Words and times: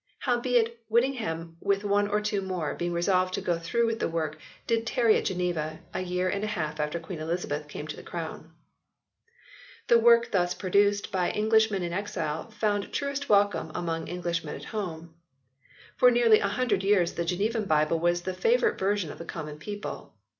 Howbeit, 0.17 0.79
Whittingham 0.89 1.57
with 1.59 1.83
one 1.83 2.07
or 2.07 2.19
two 2.21 2.41
more, 2.41 2.73
being 2.73 2.91
resolved 2.91 3.35
to 3.35 3.39
go 3.41 3.59
through 3.59 3.85
with 3.85 3.99
the 3.99 4.07
work, 4.09 4.39
did 4.65 4.87
tarry 4.87 5.15
at 5.15 5.25
Geneva 5.25 5.79
a 5.93 6.01
year 6.01 6.27
and 6.27 6.43
a 6.43 6.47
half 6.47 6.79
after 6.79 6.99
Queen 6.99 7.19
Elizabeth 7.19 7.67
came 7.67 7.85
to 7.85 7.95
the 7.95 8.01
Crown/ 8.01 8.51
The 9.89 9.99
work 9.99 10.31
thus 10.31 10.55
produced 10.55 11.11
by 11.11 11.31
Englishmen 11.31 11.83
in 11.83 11.93
exile 11.93 12.49
found 12.49 12.91
truest 12.91 13.29
welcome 13.29 13.71
among 13.75 14.09
Englishmen 14.09 14.55
at 14.55 14.63
home. 14.73 15.13
For 15.97 16.09
nearly 16.09 16.39
a 16.39 16.47
hundred 16.47 16.81
years 16.83 17.13
the 17.13 17.23
Genevan 17.23 17.65
Bible 17.65 17.99
was 17.99 18.23
the 18.23 18.33
favourite 18.33 18.79
version 18.79 19.11
of 19.11 19.19
the 19.19 19.23
common 19.25 19.59
people. 19.59 20.15